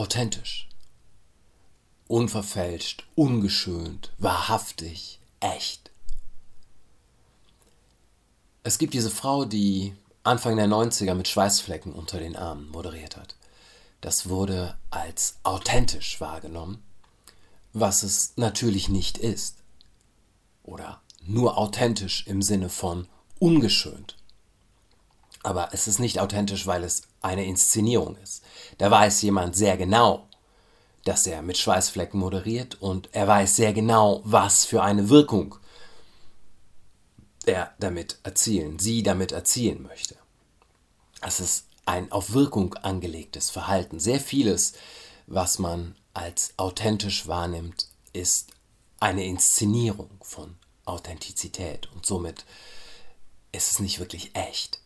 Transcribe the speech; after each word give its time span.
authentisch. 0.00 0.66
Unverfälscht, 2.08 3.04
ungeschönt, 3.16 4.12
wahrhaftig, 4.16 5.20
echt. 5.40 5.90
Es 8.62 8.78
gibt 8.78 8.94
diese 8.94 9.10
Frau, 9.10 9.44
die 9.44 9.94
Anfang 10.22 10.56
der 10.56 10.68
90er 10.68 11.14
mit 11.14 11.28
Schweißflecken 11.28 11.92
unter 11.92 12.18
den 12.18 12.34
Armen 12.34 12.70
moderiert 12.70 13.18
hat. 13.18 13.36
Das 14.00 14.30
wurde 14.30 14.78
als 14.88 15.36
authentisch 15.42 16.18
wahrgenommen, 16.18 16.82
was 17.74 18.02
es 18.02 18.32
natürlich 18.36 18.88
nicht 18.88 19.18
ist. 19.18 19.58
Oder 20.62 21.02
nur 21.26 21.58
authentisch 21.58 22.26
im 22.26 22.40
Sinne 22.40 22.70
von 22.70 23.06
ungeschönt. 23.38 24.16
Aber 25.42 25.70
es 25.72 25.88
ist 25.88 25.98
nicht 25.98 26.20
authentisch, 26.20 26.66
weil 26.66 26.84
es 26.84 27.02
eine 27.22 27.44
Inszenierung 27.44 28.16
ist. 28.16 28.42
Da 28.78 28.90
weiß 28.90 29.22
jemand 29.22 29.56
sehr 29.56 29.76
genau, 29.76 30.28
dass 31.04 31.26
er 31.26 31.42
mit 31.42 31.56
Schweißflecken 31.56 32.20
moderiert 32.20 32.80
und 32.80 33.08
er 33.12 33.26
weiß 33.26 33.56
sehr 33.56 33.72
genau, 33.72 34.20
was 34.24 34.64
für 34.64 34.82
eine 34.82 35.08
Wirkung 35.08 35.56
er 37.46 37.74
damit 37.78 38.18
erzielen, 38.22 38.78
sie 38.78 39.02
damit 39.02 39.32
erzielen 39.32 39.82
möchte. 39.82 40.16
Es 41.22 41.40
ist 41.40 41.66
ein 41.86 42.12
auf 42.12 42.32
Wirkung 42.32 42.74
angelegtes 42.74 43.50
Verhalten. 43.50 43.98
Sehr 43.98 44.20
vieles, 44.20 44.74
was 45.26 45.58
man 45.58 45.96
als 46.12 46.54
authentisch 46.56 47.26
wahrnimmt, 47.26 47.88
ist 48.12 48.50
eine 49.00 49.24
Inszenierung 49.24 50.10
von 50.20 50.56
Authentizität 50.84 51.88
und 51.94 52.04
somit 52.04 52.44
ist 53.52 53.72
es 53.72 53.78
nicht 53.78 53.98
wirklich 53.98 54.34
echt. 54.34 54.80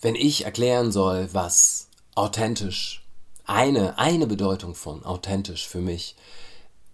Wenn 0.00 0.14
ich 0.14 0.44
erklären 0.44 0.92
soll, 0.92 1.28
was 1.32 1.88
authentisch, 2.14 3.04
eine, 3.44 3.98
eine 3.98 4.26
Bedeutung 4.26 4.74
von 4.74 5.04
authentisch 5.04 5.66
für 5.68 5.80
mich 5.80 6.16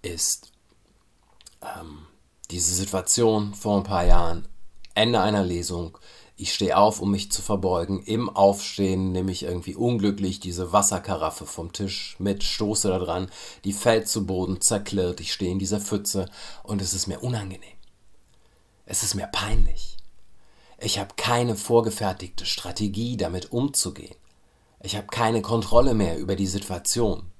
ist, 0.03 0.53
ähm, 1.63 2.07
diese 2.51 2.75
Situation 2.75 3.55
vor 3.55 3.79
ein 3.79 3.85
paar 3.85 4.05
Jahren, 4.05 4.47
Ende 4.95 5.21
einer 5.21 5.43
Lesung, 5.43 5.97
ich 6.37 6.53
stehe 6.53 6.77
auf, 6.77 7.01
um 7.01 7.11
mich 7.11 7.31
zu 7.31 7.41
verbeugen. 7.41 8.03
Im 8.03 8.29
Aufstehen 8.29 9.13
nehme 9.13 9.31
ich 9.31 9.45
irgendwie 9.45 9.77
unglücklich 9.77 10.41
diese 10.41 10.73
Wasserkaraffe 10.73 11.47
vom 11.47 11.73
Tisch 11.73 12.17
mit, 12.19 12.43
stoße 12.43 12.89
da 12.89 12.99
dran, 12.99 13.31
die 13.65 13.73
fällt 13.73 14.09
zu 14.09 14.27
Boden, 14.27 14.61
zerklirrt, 14.61 15.21
ich 15.21 15.33
stehe 15.33 15.53
in 15.53 15.59
dieser 15.59 15.81
Pfütze 15.81 16.29
und 16.63 16.83
es 16.83 16.95
ist 16.95 17.07
mir 17.07 17.23
unangenehm. 17.23 17.77
Es 18.87 19.03
ist 19.03 19.15
mir 19.15 19.29
peinlich. 19.29 19.97
Ich 20.85 20.99
habe 20.99 21.15
keine 21.17 21.55
vorgefertigte 21.55 22.45
Strategie, 22.45 23.17
damit 23.17 23.53
umzugehen. 23.53 24.17
Ich 24.81 24.97
habe 24.97 25.07
keine 25.07 25.41
Kontrolle 25.41 25.95
mehr 25.95 26.19
über 26.19 26.35
die 26.35 26.49
Situation. 26.49 27.31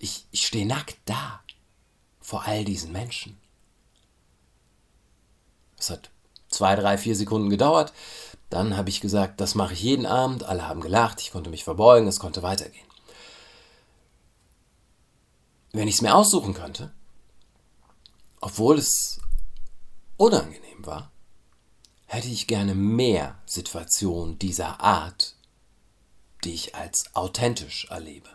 Ich, 0.00 0.26
ich 0.32 0.44
stehe 0.44 0.66
nackt 0.66 0.96
da 1.04 1.40
vor 2.20 2.42
all 2.46 2.64
diesen 2.64 2.90
Menschen. 2.90 3.38
Es 5.78 5.90
hat 5.90 6.10
zwei, 6.48 6.74
drei, 6.74 6.98
vier 6.98 7.14
Sekunden 7.14 7.48
gedauert. 7.48 7.92
Dann 8.50 8.76
habe 8.76 8.88
ich 8.88 9.00
gesagt, 9.00 9.40
das 9.40 9.54
mache 9.54 9.74
ich 9.74 9.82
jeden 9.82 10.06
Abend. 10.06 10.42
Alle 10.42 10.66
haben 10.66 10.80
gelacht, 10.80 11.20
ich 11.20 11.30
konnte 11.30 11.50
mich 11.50 11.62
verbeugen, 11.62 12.08
es 12.08 12.18
konnte 12.18 12.42
weitergehen. 12.42 12.88
Wenn 15.70 15.86
ich 15.86 15.96
es 15.96 16.02
mir 16.02 16.16
aussuchen 16.16 16.54
könnte, 16.54 16.92
obwohl 18.40 18.78
es 18.78 19.20
unangenehm 20.16 20.84
war, 20.84 21.12
hätte 22.08 22.28
ich 22.28 22.46
gerne 22.46 22.74
mehr 22.74 23.38
Situationen 23.46 24.38
dieser 24.38 24.80
Art, 24.80 25.36
die 26.42 26.54
ich 26.54 26.74
als 26.74 27.14
authentisch 27.14 27.86
erlebe. 27.90 28.30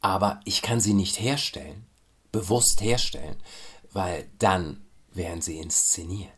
Aber 0.00 0.40
ich 0.44 0.60
kann 0.60 0.80
sie 0.80 0.92
nicht 0.92 1.20
herstellen, 1.20 1.86
bewusst 2.32 2.80
herstellen, 2.80 3.36
weil 3.92 4.28
dann 4.38 4.84
wären 5.12 5.40
sie 5.40 5.58
inszeniert. 5.58 6.32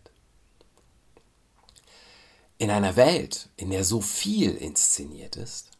In 2.58 2.70
einer 2.70 2.96
Welt, 2.96 3.48
in 3.56 3.70
der 3.70 3.84
so 3.84 4.00
viel 4.00 4.54
inszeniert 4.54 5.36
ist, 5.36 5.70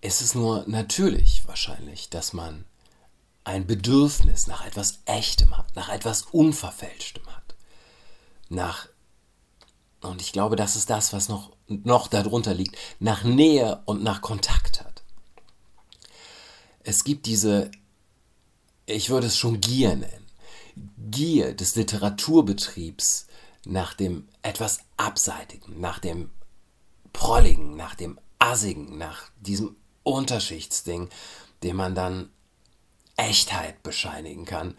ist 0.00 0.20
es 0.20 0.34
nur 0.34 0.64
natürlich 0.66 1.46
wahrscheinlich, 1.46 2.08
dass 2.08 2.32
man 2.32 2.64
ein 3.44 3.66
Bedürfnis 3.66 4.46
nach 4.46 4.64
etwas 4.64 5.00
Echtem 5.04 5.56
hat, 5.56 5.76
nach 5.76 5.90
etwas 5.90 6.22
Unverfälschtem 6.22 7.26
hat, 7.26 7.33
nach, 8.48 8.88
und 10.00 10.20
ich 10.20 10.32
glaube, 10.32 10.56
das 10.56 10.76
ist 10.76 10.90
das, 10.90 11.12
was 11.12 11.28
noch, 11.28 11.52
noch 11.66 12.08
darunter 12.08 12.54
liegt, 12.54 12.76
nach 13.00 13.24
Nähe 13.24 13.82
und 13.86 14.02
nach 14.02 14.20
Kontakt 14.20 14.84
hat. 14.84 15.02
Es 16.80 17.04
gibt 17.04 17.26
diese, 17.26 17.70
ich 18.86 19.08
würde 19.08 19.28
es 19.28 19.38
schon 19.38 19.60
Gier 19.60 19.96
nennen, 19.96 20.26
Gier 20.98 21.54
des 21.54 21.76
Literaturbetriebs 21.76 23.26
nach 23.64 23.94
dem 23.94 24.28
etwas 24.42 24.80
Abseitigen, 24.96 25.80
nach 25.80 25.98
dem 25.98 26.30
Prolligen, 27.12 27.76
nach 27.76 27.94
dem 27.94 28.18
Assigen, 28.38 28.98
nach 28.98 29.30
diesem 29.40 29.76
Unterschichtsding, 30.02 31.08
dem 31.62 31.76
man 31.76 31.94
dann 31.94 32.30
Echtheit 33.16 33.82
bescheinigen 33.82 34.44
kann, 34.44 34.76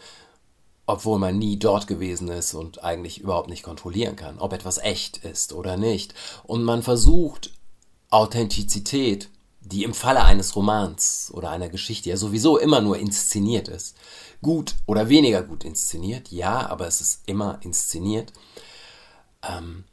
obwohl 0.86 1.20
man 1.20 1.38
nie 1.38 1.58
dort 1.58 1.88
gewesen 1.88 2.28
ist 2.30 2.54
und 2.54 2.84
eigentlich 2.84 3.20
überhaupt 3.20 3.50
nicht 3.50 3.64
kontrollieren 3.64 4.16
kann, 4.16 4.40
ob 4.40 4.54
etwas 4.54 4.78
echt 4.78 5.18
ist 5.18 5.54
oder 5.54 5.78
nicht. 5.78 6.14
Und 6.44 6.64
man 6.64 6.84
versucht 6.84 7.52
Authentizität, 8.10 9.30
die 9.62 9.84
im 9.84 9.94
Falle 9.94 10.24
eines 10.24 10.56
Romans 10.56 11.32
oder 11.34 11.50
einer 11.50 11.70
Geschichte 11.70 12.10
ja 12.10 12.18
sowieso 12.18 12.58
immer 12.58 12.82
nur 12.82 12.98
inszeniert 12.98 13.68
ist, 13.68 13.96
gut 14.42 14.76
oder 14.86 15.10
weniger 15.10 15.42
gut 15.42 15.64
inszeniert, 15.64 16.32
ja, 16.32 16.70
aber 16.70 16.88
es 16.88 17.02
ist 17.02 17.22
immer 17.26 17.58
inszeniert. 17.62 18.32
Ähm, 19.42 19.86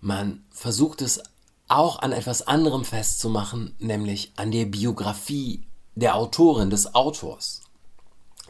man 0.00 0.44
versucht 0.50 1.02
es 1.02 1.22
auch 1.68 1.98
an 1.98 2.12
etwas 2.12 2.46
anderem 2.46 2.86
festzumachen, 2.86 3.74
nämlich 3.78 4.32
an 4.36 4.50
der 4.50 4.64
Biografie 4.64 5.64
der 5.94 6.14
Autorin, 6.14 6.70
des 6.70 6.94
Autors 6.94 7.60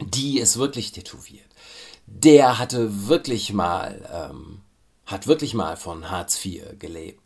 die 0.01 0.39
ist 0.39 0.57
wirklich 0.57 0.91
tätowiert. 0.91 1.45
Der 2.11 2.57
hatte 2.59 3.07
wirklich 3.07 3.53
mal, 3.53 4.07
ähm, 4.11 4.61
hat 5.05 5.27
wirklich 5.27 5.53
mal 5.53 5.77
von 5.77 6.09
Hartz 6.09 6.43
IV 6.43 6.77
gelebt. 6.79 7.21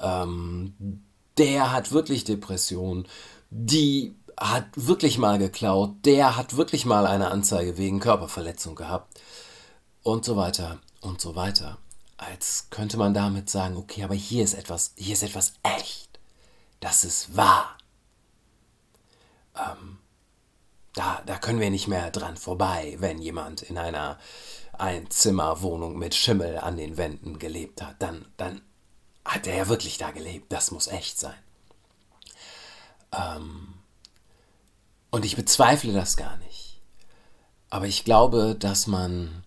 Ähm, 0.00 1.02
der 1.38 1.72
hat 1.72 1.92
wirklich 1.92 2.24
Depressionen. 2.24 3.06
Die 3.50 4.14
hat 4.38 4.66
wirklich 4.74 5.18
mal 5.18 5.38
geklaut. 5.38 5.94
Der 6.04 6.36
hat 6.36 6.56
wirklich 6.56 6.84
mal 6.84 7.06
eine 7.06 7.30
Anzeige 7.30 7.78
wegen 7.78 8.00
Körperverletzung 8.00 8.74
gehabt. 8.74 9.20
Und 10.02 10.24
so 10.24 10.36
weiter 10.36 10.78
und 11.00 11.20
so 11.20 11.34
weiter. 11.34 11.78
Als 12.16 12.66
könnte 12.70 12.96
man 12.96 13.14
damit 13.14 13.48
sagen, 13.48 13.76
okay, 13.76 14.02
aber 14.02 14.14
hier 14.14 14.42
ist 14.42 14.54
etwas, 14.54 14.92
hier 14.96 15.12
ist 15.14 15.22
etwas 15.22 15.54
echt. 15.62 16.18
Das 16.80 17.04
ist 17.04 17.36
wahr. 17.36 17.76
Ähm, 19.56 19.98
da, 20.98 21.22
da 21.26 21.38
können 21.38 21.60
wir 21.60 21.70
nicht 21.70 21.86
mehr 21.86 22.10
dran 22.10 22.36
vorbei, 22.36 22.96
wenn 22.98 23.22
jemand 23.22 23.62
in 23.62 23.78
einer 23.78 24.18
Einzimmerwohnung 24.72 25.96
mit 25.96 26.14
Schimmel 26.14 26.58
an 26.58 26.76
den 26.76 26.96
Wänden 26.96 27.38
gelebt 27.38 27.82
hat. 27.82 27.96
Dann, 28.00 28.26
dann 28.36 28.62
hat 29.24 29.46
er 29.46 29.56
ja 29.56 29.68
wirklich 29.68 29.98
da 29.98 30.10
gelebt. 30.10 30.52
Das 30.52 30.70
muss 30.72 30.88
echt 30.88 31.18
sein. 31.18 31.38
Ähm, 33.12 33.74
und 35.10 35.24
ich 35.24 35.36
bezweifle 35.36 35.92
das 35.92 36.16
gar 36.16 36.36
nicht. 36.38 36.80
Aber 37.70 37.86
ich 37.86 38.04
glaube, 38.04 38.56
dass 38.58 38.86
man 38.86 39.44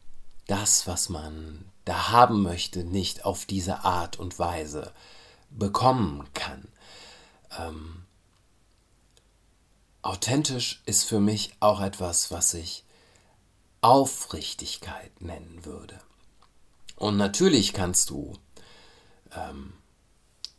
das, 0.47 0.87
was 0.87 1.09
man 1.09 1.65
da 1.85 2.09
haben 2.09 2.41
möchte, 2.43 2.83
nicht 2.83 3.25
auf 3.25 3.45
diese 3.45 3.83
Art 3.83 4.19
und 4.19 4.39
Weise 4.39 4.93
bekommen 5.49 6.29
kann. 6.33 6.67
Ähm, 7.59 8.05
Authentisch 10.01 10.81
ist 10.85 11.03
für 11.03 11.19
mich 11.19 11.53
auch 11.59 11.79
etwas, 11.79 12.31
was 12.31 12.53
ich 12.53 12.83
Aufrichtigkeit 13.81 15.21
nennen 15.21 15.63
würde. 15.63 15.99
Und 16.95 17.17
natürlich 17.17 17.73
kannst 17.73 18.09
du 18.09 18.33
ähm, 19.35 19.73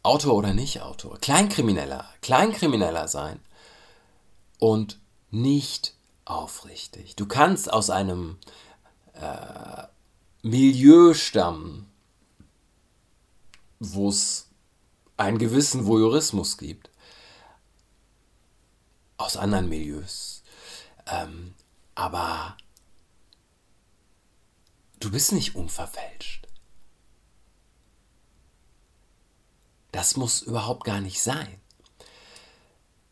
Autor 0.02 0.34
oder 0.34 0.54
nicht 0.54 0.80
Autor, 0.82 1.18
Kleinkrimineller, 1.18 2.08
Kleinkrimineller 2.20 3.08
sein 3.08 3.40
und 4.58 4.98
nicht 5.30 5.94
aufrichtig. 6.24 7.16
Du 7.16 7.26
kannst 7.26 7.72
aus 7.72 7.90
einem 7.90 8.38
äh, 9.14 9.84
Milieu 10.42 11.14
stammen, 11.14 11.88
wo 13.78 14.08
es 14.08 14.48
einen 15.16 15.38
gewissen 15.38 15.86
Voyeurismus 15.86 16.58
gibt 16.58 16.91
aus 19.32 19.37
anderen 19.43 19.69
Milieus. 19.69 20.43
Ähm, 21.06 21.55
aber 21.94 22.56
du 25.00 25.11
bist 25.11 25.32
nicht 25.32 25.55
unverfälscht. 25.55 26.46
Das 29.90 30.17
muss 30.17 30.43
überhaupt 30.43 30.84
gar 30.84 31.00
nicht 31.00 31.23
sein. 31.23 31.61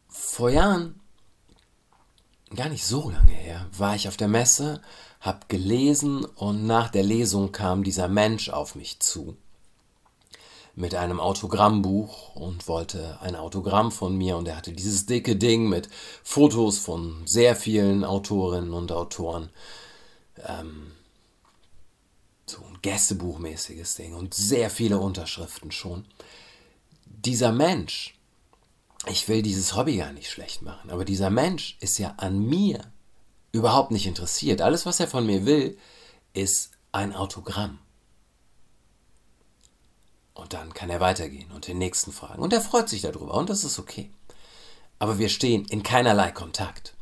Vor 0.08 0.50
Jahren, 0.50 1.00
gar 2.54 2.68
nicht 2.68 2.84
so 2.84 3.10
lange 3.10 3.32
her, 3.32 3.68
war 3.72 3.94
ich 3.94 4.08
auf 4.08 4.16
der 4.16 4.28
Messe, 4.28 4.82
hab 5.20 5.48
gelesen 5.48 6.24
und 6.24 6.66
nach 6.66 6.90
der 6.90 7.02
Lesung 7.02 7.52
kam 7.52 7.84
dieser 7.84 8.08
Mensch 8.08 8.48
auf 8.48 8.74
mich 8.74 9.00
zu 9.00 9.36
mit 10.74 10.94
einem 10.94 11.20
Autogrammbuch 11.20 12.34
und 12.34 12.68
wollte 12.68 13.18
ein 13.20 13.36
Autogramm 13.36 13.90
von 13.90 14.16
mir 14.16 14.36
und 14.36 14.48
er 14.48 14.56
hatte 14.56 14.72
dieses 14.72 15.06
dicke 15.06 15.36
Ding 15.36 15.68
mit 15.68 15.88
Fotos 16.22 16.78
von 16.78 17.22
sehr 17.26 17.56
vielen 17.56 18.04
Autorinnen 18.04 18.72
und 18.72 18.92
Autoren. 18.92 19.50
Ähm, 20.46 20.92
so 22.46 22.58
ein 22.58 22.78
Gästebuchmäßiges 22.82 23.94
Ding 23.96 24.14
und 24.14 24.34
sehr 24.34 24.70
viele 24.70 24.98
Unterschriften 24.98 25.70
schon. 25.70 26.04
Dieser 27.04 27.52
Mensch, 27.52 28.18
ich 29.06 29.28
will 29.28 29.42
dieses 29.42 29.76
Hobby 29.76 29.96
gar 29.96 30.12
nicht 30.12 30.30
schlecht 30.30 30.62
machen, 30.62 30.90
aber 30.90 31.04
dieser 31.04 31.30
Mensch 31.30 31.76
ist 31.80 31.98
ja 31.98 32.14
an 32.16 32.38
mir 32.38 32.80
überhaupt 33.52 33.90
nicht 33.90 34.06
interessiert. 34.06 34.62
Alles, 34.62 34.86
was 34.86 35.00
er 35.00 35.08
von 35.08 35.26
mir 35.26 35.44
will, 35.44 35.76
ist 36.32 36.72
ein 36.92 37.14
Autogramm. 37.14 37.78
Und 40.34 40.52
dann 40.52 40.72
kann 40.72 40.90
er 40.90 41.00
weitergehen 41.00 41.50
und 41.52 41.66
den 41.66 41.78
nächsten 41.78 42.12
fragen. 42.12 42.42
Und 42.42 42.52
er 42.52 42.60
freut 42.60 42.88
sich 42.88 43.02
darüber 43.02 43.34
und 43.34 43.50
das 43.50 43.64
ist 43.64 43.78
okay. 43.78 44.10
Aber 44.98 45.18
wir 45.18 45.28
stehen 45.28 45.64
in 45.66 45.82
keinerlei 45.82 46.30
Kontakt. 46.30 46.94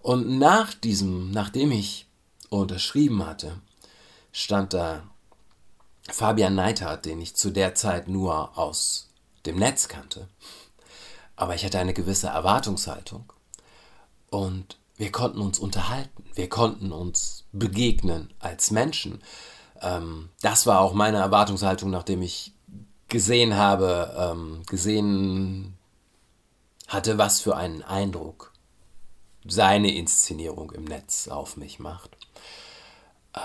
Und 0.00 0.38
nach 0.38 0.74
diesem, 0.74 1.30
nachdem 1.30 1.72
ich 1.72 2.06
unterschrieben 2.50 3.26
hatte, 3.26 3.60
stand 4.32 4.72
da 4.72 5.02
Fabian 6.10 6.54
Neithardt, 6.54 7.04
den 7.04 7.20
ich 7.20 7.36
zu 7.36 7.50
der 7.50 7.74
Zeit 7.74 8.08
nur 8.08 8.56
aus 8.56 9.08
dem 9.46 9.56
Netz 9.56 9.88
kannte. 9.88 10.28
Aber 11.36 11.54
ich 11.54 11.64
hatte 11.64 11.78
eine 11.78 11.94
gewisse 11.94 12.28
Erwartungshaltung. 12.28 13.32
Und 14.30 14.78
wir 14.96 15.12
konnten 15.12 15.40
uns 15.40 15.58
unterhalten. 15.58 16.24
Wir 16.34 16.48
konnten 16.48 16.92
uns 16.92 17.44
begegnen 17.52 18.34
als 18.40 18.70
Menschen. 18.70 19.22
Ähm, 19.80 20.30
das 20.40 20.66
war 20.66 20.80
auch 20.80 20.92
meine 20.92 21.18
Erwartungshaltung, 21.18 21.90
nachdem 21.90 22.22
ich 22.22 22.52
gesehen 23.08 23.56
habe, 23.56 24.14
ähm, 24.16 24.62
gesehen 24.66 25.76
hatte, 26.86 27.18
was 27.18 27.40
für 27.40 27.56
einen 27.56 27.82
Eindruck 27.82 28.52
seine 29.46 29.94
Inszenierung 29.94 30.72
im 30.72 30.84
Netz 30.84 31.28
auf 31.28 31.56
mich 31.56 31.78
macht. 31.78 32.16
Äh, 33.34 33.40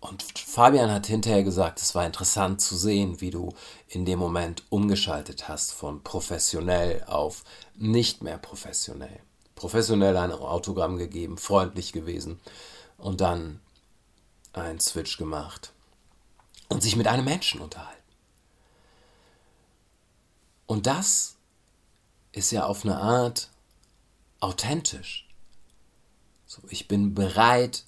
und 0.00 0.22
Fabian 0.22 0.90
hat 0.90 1.06
hinterher 1.06 1.42
gesagt, 1.42 1.80
es 1.80 1.94
war 1.94 2.06
interessant 2.06 2.60
zu 2.60 2.74
sehen, 2.74 3.20
wie 3.20 3.30
du 3.30 3.54
in 3.86 4.06
dem 4.06 4.18
Moment 4.18 4.64
umgeschaltet 4.70 5.48
hast 5.48 5.72
von 5.72 6.02
professionell 6.02 7.04
auf 7.04 7.44
nicht 7.76 8.22
mehr 8.22 8.38
professionell. 8.38 9.20
Professionell 9.54 10.16
ein 10.16 10.32
Autogramm 10.32 10.96
gegeben, 10.96 11.36
freundlich 11.36 11.92
gewesen 11.92 12.40
und 13.00 13.20
dann 13.20 13.60
einen 14.52 14.80
Switch 14.80 15.16
gemacht 15.16 15.72
und 16.68 16.82
sich 16.82 16.96
mit 16.96 17.06
einem 17.06 17.24
Menschen 17.24 17.60
unterhalten. 17.60 18.00
Und 20.66 20.86
das 20.86 21.36
ist 22.32 22.52
ja 22.52 22.64
auf 22.64 22.84
eine 22.84 22.98
Art 22.98 23.50
authentisch. 24.38 25.28
So, 26.46 26.62
ich 26.68 26.88
bin 26.88 27.14
bereit, 27.14 27.84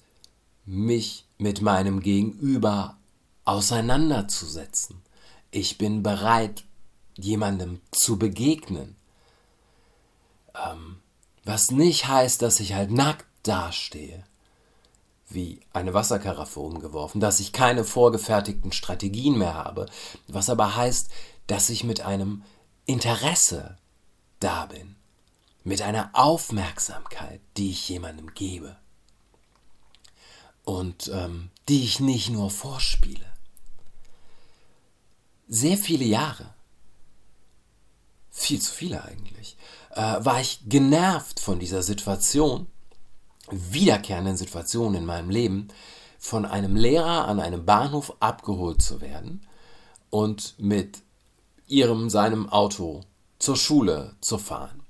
mich 0.65 1.25
mit 1.37 1.61
meinem 1.61 2.01
Gegenüber 2.01 2.97
auseinanderzusetzen. 3.45 5.01
Ich 5.51 5.77
bin 5.77 6.03
bereit, 6.03 6.63
jemandem 7.15 7.81
zu 7.91 8.17
begegnen. 8.17 8.95
Ähm, 10.55 10.99
was 11.43 11.71
nicht 11.71 12.07
heißt, 12.07 12.41
dass 12.41 12.59
ich 12.59 12.73
halt 12.73 12.91
nackt 12.91 13.25
dastehe 13.43 14.23
wie 15.33 15.59
eine 15.71 15.93
Wasserkaraffe 15.93 16.59
umgeworfen, 16.59 17.19
dass 17.19 17.39
ich 17.39 17.51
keine 17.53 17.83
vorgefertigten 17.83 18.71
Strategien 18.71 19.37
mehr 19.37 19.53
habe, 19.53 19.87
was 20.27 20.49
aber 20.49 20.75
heißt, 20.75 21.09
dass 21.47 21.69
ich 21.69 21.83
mit 21.83 22.01
einem 22.01 22.43
Interesse 22.85 23.77
da 24.39 24.65
bin, 24.65 24.95
mit 25.63 25.81
einer 25.81 26.09
Aufmerksamkeit, 26.13 27.41
die 27.57 27.71
ich 27.71 27.89
jemandem 27.89 28.33
gebe 28.33 28.75
und 30.63 31.09
ähm, 31.13 31.49
die 31.69 31.83
ich 31.83 31.99
nicht 31.99 32.29
nur 32.29 32.49
vorspiele. 32.49 33.25
Sehr 35.47 35.77
viele 35.77 36.05
Jahre, 36.05 36.53
viel 38.31 38.61
zu 38.61 38.73
viele 38.73 39.03
eigentlich, 39.03 39.57
äh, 39.91 40.01
war 40.25 40.41
ich 40.41 40.61
genervt 40.65 41.39
von 41.39 41.59
dieser 41.59 41.83
Situation, 41.83 42.67
wiederkehrenden 43.51 44.37
Situationen 44.37 44.95
in 44.95 45.05
meinem 45.05 45.29
Leben, 45.29 45.67
von 46.19 46.45
einem 46.45 46.75
Lehrer 46.75 47.27
an 47.27 47.39
einem 47.39 47.65
Bahnhof 47.65 48.15
abgeholt 48.19 48.81
zu 48.81 49.01
werden 49.01 49.45
und 50.09 50.55
mit 50.57 51.01
ihrem, 51.67 52.09
seinem 52.09 52.47
Auto 52.49 53.01
zur 53.39 53.57
Schule 53.57 54.15
zu 54.21 54.37
fahren. 54.37 54.83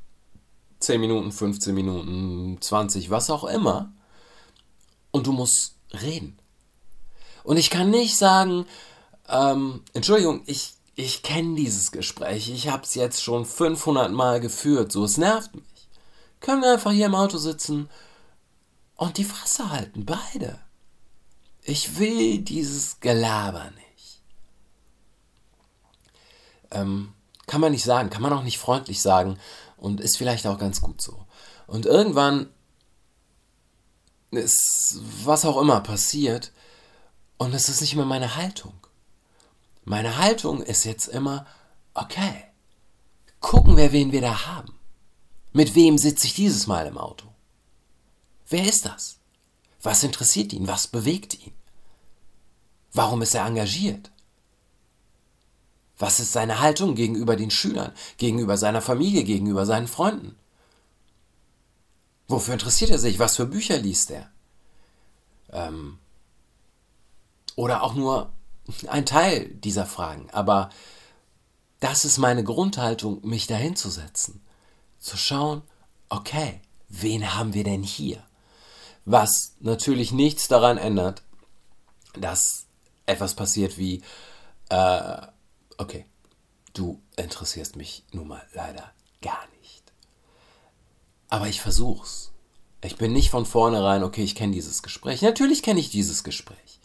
10 0.80 1.00
Minuten, 1.02 1.32
15 1.32 1.74
Minuten, 1.74 2.58
20, 2.62 3.10
was 3.10 3.30
auch 3.30 3.46
immer. 3.46 3.92
Und 5.12 5.26
du 5.26 5.32
musst 5.32 5.76
reden. 5.92 6.38
Und 7.44 7.58
ich 7.58 7.70
kann 7.70 7.90
nicht 7.90 8.16
sagen, 8.16 8.66
ähm, 9.28 9.82
Entschuldigung, 9.94 10.44
ich, 10.46 10.74
ich 10.96 11.24
kenne 11.24 11.56
dieses 11.56 11.92
Gespräch, 11.92 12.50
ich 12.50 12.68
habe 12.68 12.84
es 12.84 12.96
jetzt 12.96 13.24
schon 13.24 13.46
500 13.46 14.12
Mal 14.12 14.40
geführt, 14.40 14.92
so 14.92 15.04
es 15.04 15.18
nervt 15.18 15.56
mich. 15.56 15.64
Können 16.42 16.62
wir 16.62 16.74
einfach 16.74 16.92
hier 16.92 17.08
im 17.08 17.16
Auto 17.16 17.38
sitzen 17.38 17.90
und 18.96 19.18
die 19.18 19.24
Fresse 19.24 19.72
halten, 19.72 20.06
beide. 20.06 20.60
Ich 21.62 21.98
will 21.98 22.40
dieses 22.40 23.00
Gelaber 23.00 23.72
nicht. 23.72 24.22
Ähm, 26.72 27.14
kann 27.48 27.62
man 27.62 27.72
nicht 27.72 27.84
sagen, 27.84 28.10
kann 28.10 28.22
man 28.22 28.34
auch 28.34 28.44
nicht 28.44 28.58
freundlich 28.58 29.02
sagen 29.02 29.38
und 29.78 30.00
ist 30.02 30.18
vielleicht 30.18 30.48
auch 30.48 30.58
ganz 30.58 30.82
gut 30.82 31.02
so. 31.02 31.26
Und 31.68 31.86
irgendwann 31.86 32.50
ist 34.32 35.00
was 35.24 35.46
auch 35.46 35.60
immer 35.62 35.82
passiert 35.82 36.52
und 37.38 37.54
es 37.54 37.70
ist 37.70 37.82
nicht 37.82 37.96
mehr 37.96 38.06
meine 38.06 38.36
Haltung. 38.36 38.74
Meine 39.84 40.18
Haltung 40.18 40.62
ist 40.62 40.86
jetzt 40.86 41.08
immer, 41.08 41.46
okay, 41.94 42.46
gucken 43.40 43.76
wir, 43.76 43.92
wen 43.92 44.12
wir 44.12 44.22
da 44.22 44.48
haben. 44.48 44.80
Mit 45.52 45.76
wem 45.76 45.98
sitze 45.98 46.26
ich 46.26 46.34
dieses 46.34 46.68
Mal 46.68 46.88
im 46.88 46.98
Auto? 46.98 47.33
Wer 48.50 48.68
ist 48.68 48.86
das? 48.86 49.18
Was 49.82 50.04
interessiert 50.04 50.54
ihn? 50.54 50.68
Was 50.68 50.88
bewegt 50.88 51.34
ihn? 51.46 51.54
Warum 52.94 53.22
ist 53.22 53.36
er 53.36 53.46
engagiert? 53.46 54.12
Was 55.98 56.20
ist 56.20 56.34
seine 56.34 56.60
Haltung 56.60 56.96
gegenüber 56.96 57.36
den 57.36 57.52
Schülern, 57.52 57.94
gegenüber 58.18 58.58
seiner 58.58 58.82
Familie, 58.82 59.24
gegenüber 59.24 59.66
seinen 59.66 59.88
Freunden? 59.88 60.36
Wofür 62.28 62.54
interessiert 62.54 62.92
er 62.92 63.00
sich? 63.00 63.20
Was 63.20 63.36
für 63.36 63.46
Bücher 63.46 63.78
liest 63.78 64.12
er? 64.12 64.30
Ähm, 65.52 66.00
oder 67.56 67.84
auch 67.84 67.94
nur 67.94 68.32
ein 68.88 69.06
Teil 69.06 69.50
dieser 69.50 69.86
Fragen. 69.86 70.30
Aber 70.32 70.70
das 71.80 72.06
ist 72.06 72.18
meine 72.18 72.44
Grundhaltung, 72.44 73.26
mich 73.26 73.48
dahin 73.48 73.76
zu 73.76 73.90
setzen. 73.90 74.42
Zu 75.00 75.18
schauen, 75.18 75.62
okay, 76.10 76.62
wen 76.88 77.36
haben 77.36 77.54
wir 77.54 77.64
denn 77.64 77.84
hier? 77.84 78.24
Was 79.06 79.56
natürlich 79.60 80.12
nichts 80.12 80.48
daran 80.48 80.78
ändert, 80.78 81.24
dass 82.14 82.66
etwas 83.06 83.36
passiert 83.36 83.78
wie, 83.78 84.02
äh, 84.70 85.28
okay, 85.78 86.06
du 86.74 87.02
interessierst 87.18 87.76
mich 87.76 88.04
nun 88.12 88.28
mal 88.28 88.46
leider 88.54 88.92
gar 89.22 89.48
nicht. 89.62 89.84
Aber 91.30 91.48
ich 91.48 91.62
versuch's. 91.62 92.32
Ich 92.84 92.98
bin 92.98 93.14
nicht 93.14 93.30
von 93.30 93.46
vornherein, 93.46 94.04
okay, 94.04 94.24
ich 94.24 94.36
kenne 94.36 94.54
dieses 94.54 94.84
Gespräch. 94.84 95.22
Natürlich 95.22 95.64
kenne 95.64 95.80
ich 95.80 95.90
dieses 95.90 96.24
Gespräch. 96.24 96.80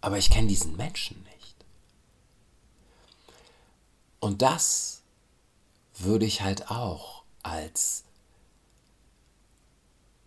Aber 0.00 0.18
ich 0.18 0.30
kenne 0.30 0.48
diesen 0.48 0.76
Menschen 0.76 1.22
nicht. 1.34 1.56
Und 4.20 4.42
das 4.42 5.02
würde 5.98 6.26
ich 6.26 6.42
halt 6.42 6.70
auch 6.70 7.22
als 7.42 8.05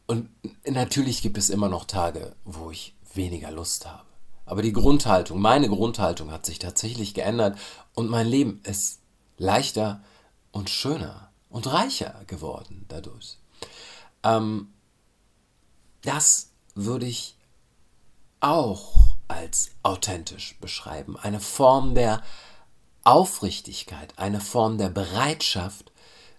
und 0.10 0.28
natürlich 0.68 1.22
gibt 1.22 1.38
es 1.38 1.52
immer 1.52 1.70
noch 1.70 1.86
Tage, 1.86 2.36
wo 2.44 2.72
ich 2.72 2.96
weniger 3.14 3.52
Lust 3.52 3.86
habe. 3.86 4.08
Aber 4.44 4.64
die 4.64 4.74
Grundhaltung, 4.74 5.40
meine 5.40 5.70
Grundhaltung 5.70 6.32
hat 6.32 6.48
sich 6.48 6.58
tatsächlich 6.58 7.14
geändert 7.14 7.60
und 7.94 8.10
mein 8.10 8.26
Leben 8.26 8.60
ist 8.64 9.02
leichter 9.38 10.04
und 10.52 10.72
schöner 10.72 11.30
und 11.48 11.72
reicher 11.72 12.24
geworden 12.26 12.86
dadurch. 12.88 13.38
Ähm, 14.24 14.74
das 16.02 16.54
würde 16.74 17.06
ich 17.06 17.38
auch 18.40 18.96
als 19.28 19.70
authentisch 19.84 20.58
beschreiben. 20.60 21.18
Eine 21.18 21.40
Form 21.40 21.94
der 21.94 22.24
Aufrichtigkeit, 23.04 24.18
eine 24.18 24.42
Form 24.42 24.80
der 24.80 24.90
Bereitschaft, 24.90 25.92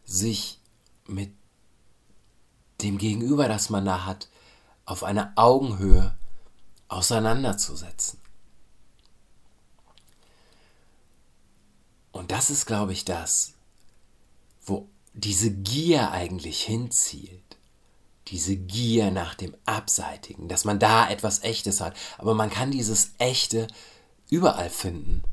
sich 0.04 0.58
mit 1.06 1.30
dem 2.82 2.98
Gegenüber, 2.98 3.48
das 3.48 3.70
man 3.70 3.84
da 3.84 4.04
hat, 4.04 4.28
auf 4.84 5.04
eine 5.04 5.36
Augenhöhe 5.36 6.14
auseinanderzusetzen. 6.88 8.18
Und 12.12 12.32
das 12.32 12.50
ist, 12.50 12.66
glaube 12.66 12.92
ich, 12.92 13.04
das, 13.04 13.54
wo 14.64 14.88
diese 15.14 15.50
Gier 15.50 16.10
eigentlich 16.10 16.62
hinzielt. 16.62 17.56
Diese 18.28 18.56
Gier 18.56 19.10
nach 19.10 19.34
dem 19.34 19.56
Abseitigen, 19.64 20.48
dass 20.48 20.64
man 20.64 20.78
da 20.78 21.08
etwas 21.08 21.42
Echtes 21.42 21.80
hat. 21.80 21.96
Aber 22.18 22.34
man 22.34 22.50
kann 22.50 22.70
dieses 22.70 23.12
Echte 23.18 23.66
überall 24.28 24.70
finden, 24.70 25.24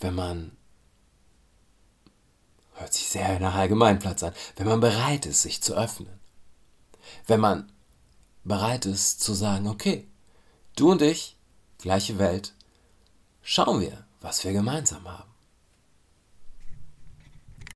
wenn 0.00 0.14
man, 0.14 0.56
hört 2.74 2.92
sich 2.92 3.08
sehr 3.08 3.38
nach 3.38 3.54
Allgemeinplatz 3.54 4.22
an, 4.22 4.32
wenn 4.56 4.66
man 4.66 4.80
bereit 4.80 5.26
ist, 5.26 5.42
sich 5.42 5.62
zu 5.62 5.74
öffnen. 5.74 6.17
Wenn 7.26 7.40
man 7.40 7.72
bereit 8.44 8.86
ist 8.86 9.20
zu 9.20 9.34
sagen, 9.34 9.68
okay, 9.68 10.08
du 10.76 10.90
und 10.92 11.02
ich, 11.02 11.36
gleiche 11.78 12.18
Welt, 12.18 12.54
schauen 13.42 13.80
wir, 13.80 14.04
was 14.20 14.44
wir 14.44 14.52
gemeinsam 14.52 15.08
haben. 15.08 15.27